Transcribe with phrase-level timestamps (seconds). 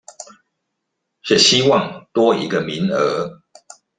[1.21, 3.41] 是希望多一個名額